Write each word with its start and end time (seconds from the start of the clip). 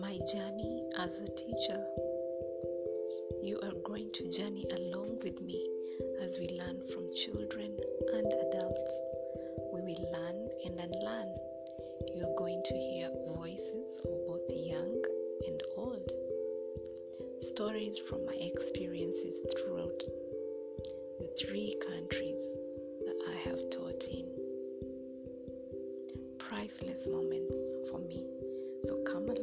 My 0.00 0.18
journey 0.32 0.82
as 0.98 1.20
a 1.20 1.28
teacher. 1.36 1.84
You 3.42 3.60
are 3.62 3.76
going 3.84 4.10
to 4.14 4.30
journey 4.30 4.64
along 4.76 5.18
with 5.22 5.40
me 5.42 5.68
as 6.22 6.38
we 6.38 6.48
learn 6.48 6.80
from 6.92 7.06
children 7.14 7.76
and 8.14 8.26
adults. 8.26 9.00
We 9.74 9.82
will 9.82 10.12
learn 10.12 10.48
and 10.64 10.80
unlearn. 10.80 11.34
You 12.16 12.24
are 12.24 12.36
going 12.38 12.62
to 12.64 12.74
hear 12.74 13.10
voices 13.36 14.00
of 14.04 14.26
both 14.26 14.48
young 14.50 15.02
and 15.46 15.62
old, 15.76 16.10
stories 17.40 17.98
from 17.98 18.24
my 18.24 18.36
experiences 18.40 19.40
throughout 19.52 20.02
the 21.18 21.28
three 21.38 21.76
countries 21.86 22.42
that 23.04 23.18
I 23.28 23.36
have 23.48 23.70
taught 23.70 24.04
in. 24.10 24.26
Priceless 26.38 27.06
moments 27.06 27.56
for 27.90 27.98
me. 27.98 28.26
So 28.84 28.96
come 29.04 29.28
along. 29.28 29.39